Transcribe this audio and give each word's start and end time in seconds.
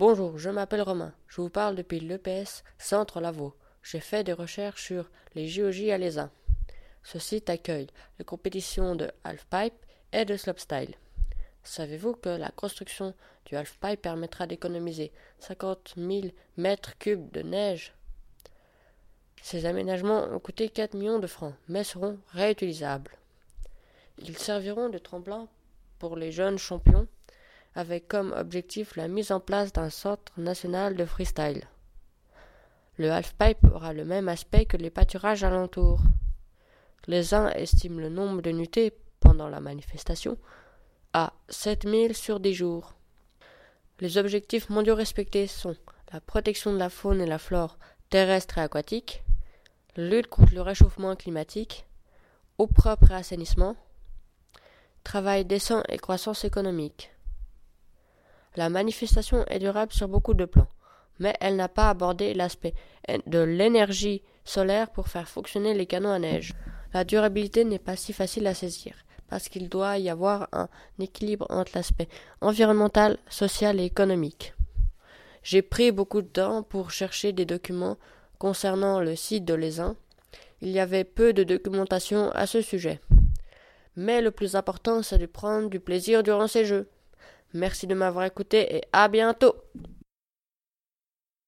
Bonjour, 0.00 0.38
je 0.38 0.48
m'appelle 0.48 0.80
Romain. 0.80 1.12
Je 1.28 1.42
vous 1.42 1.50
parle 1.50 1.76
depuis 1.76 2.00
l'EPS 2.00 2.64
Centre 2.78 3.20
Lavaux. 3.20 3.54
J'ai 3.82 4.00
fait 4.00 4.24
des 4.24 4.32
recherches 4.32 4.82
sur 4.82 5.10
les 5.34 5.46
JOJ 5.46 5.90
alézins. 5.90 6.30
Ce 7.02 7.18
site 7.18 7.50
accueille 7.50 7.88
les 8.18 8.24
compétitions 8.24 8.94
de 8.96 9.10
halfpipe 9.24 9.74
et 10.14 10.24
de 10.24 10.38
slopestyle. 10.38 10.94
Savez-vous 11.64 12.14
que 12.14 12.30
la 12.30 12.48
construction 12.48 13.12
du 13.44 13.56
halfpipe 13.56 14.00
permettra 14.00 14.46
d'économiser 14.46 15.12
50 15.40 15.92
000 15.98 16.28
mètres 16.56 16.96
cubes 16.96 17.30
de 17.32 17.42
neige? 17.42 17.92
Ces 19.42 19.66
aménagements 19.66 20.24
ont 20.32 20.40
coûté 20.40 20.70
4 20.70 20.94
millions 20.94 21.18
de 21.18 21.26
francs, 21.26 21.56
mais 21.68 21.84
seront 21.84 22.18
réutilisables. 22.28 23.18
Ils 24.16 24.38
serviront 24.38 24.88
de 24.88 24.96
tremplin 24.96 25.46
pour 25.98 26.16
les 26.16 26.32
jeunes 26.32 26.56
champions 26.56 27.06
avec 27.74 28.08
comme 28.08 28.32
objectif 28.32 28.96
la 28.96 29.08
mise 29.08 29.32
en 29.32 29.40
place 29.40 29.72
d'un 29.72 29.90
centre 29.90 30.32
national 30.36 30.96
de 30.96 31.04
freestyle. 31.04 31.62
Le 32.98 33.10
halfpipe 33.10 33.64
aura 33.72 33.92
le 33.92 34.04
même 34.04 34.28
aspect 34.28 34.66
que 34.66 34.76
les 34.76 34.90
pâturages 34.90 35.44
alentours. 35.44 36.00
Les 37.06 37.32
uns 37.32 37.48
estiment 37.50 38.00
le 38.00 38.08
nombre 38.08 38.42
de 38.42 38.50
nuitées 38.50 38.92
pendant 39.20 39.48
la 39.48 39.60
manifestation 39.60 40.36
à 41.12 41.32
7000 41.48 42.14
sur 42.14 42.40
10 42.40 42.54
jours. 42.54 42.94
Les 44.00 44.18
objectifs 44.18 44.68
mondiaux 44.70 44.94
respectés 44.94 45.46
sont 45.46 45.76
la 46.12 46.20
protection 46.20 46.72
de 46.72 46.78
la 46.78 46.90
faune 46.90 47.20
et 47.20 47.26
la 47.26 47.38
flore 47.38 47.78
terrestre 48.10 48.58
et 48.58 48.62
aquatique, 48.62 49.22
lutte 49.96 50.26
contre 50.26 50.54
le 50.54 50.62
réchauffement 50.62 51.14
climatique, 51.14 51.86
eau 52.58 52.66
propre 52.66 53.12
et 53.12 53.14
assainissement, 53.14 53.76
travail 55.04 55.44
décent 55.44 55.82
et 55.88 55.98
croissance 55.98 56.44
économique. 56.44 57.12
La 58.56 58.68
manifestation 58.68 59.44
est 59.46 59.60
durable 59.60 59.92
sur 59.92 60.08
beaucoup 60.08 60.34
de 60.34 60.44
plans, 60.44 60.68
mais 61.18 61.36
elle 61.40 61.56
n'a 61.56 61.68
pas 61.68 61.90
abordé 61.90 62.34
l'aspect 62.34 62.74
de 63.26 63.38
l'énergie 63.38 64.22
solaire 64.44 64.90
pour 64.90 65.08
faire 65.08 65.28
fonctionner 65.28 65.74
les 65.74 65.86
canons 65.86 66.12
à 66.12 66.18
neige. 66.18 66.54
La 66.92 67.04
durabilité 67.04 67.64
n'est 67.64 67.78
pas 67.78 67.94
si 67.96 68.12
facile 68.12 68.46
à 68.48 68.54
saisir, 68.54 68.94
parce 69.28 69.48
qu'il 69.48 69.68
doit 69.68 69.98
y 69.98 70.10
avoir 70.10 70.48
un 70.52 70.68
équilibre 70.98 71.46
entre 71.48 71.72
l'aspect 71.76 72.08
environnemental, 72.40 73.18
social 73.28 73.78
et 73.78 73.84
économique. 73.84 74.54
J'ai 75.42 75.62
pris 75.62 75.92
beaucoup 75.92 76.20
de 76.20 76.26
temps 76.26 76.62
pour 76.62 76.90
chercher 76.90 77.32
des 77.32 77.46
documents 77.46 77.96
concernant 78.38 79.00
le 79.00 79.14
site 79.14 79.44
de 79.44 79.54
l'ESIN. 79.54 79.96
Il 80.60 80.70
y 80.70 80.80
avait 80.80 81.04
peu 81.04 81.32
de 81.32 81.44
documentation 81.44 82.30
à 82.32 82.46
ce 82.46 82.60
sujet. 82.60 83.00
Mais 83.96 84.20
le 84.20 84.30
plus 84.30 84.56
important, 84.56 85.02
c'est 85.02 85.18
de 85.18 85.26
prendre 85.26 85.70
du 85.70 85.80
plaisir 85.80 86.22
durant 86.22 86.48
ces 86.48 86.64
jeux. 86.64 86.88
Merci 87.52 87.86
de 87.86 87.94
m'avoir 87.94 88.24
écouté 88.24 88.76
et 88.76 88.82
à 88.92 89.08
bientôt. 89.08 89.54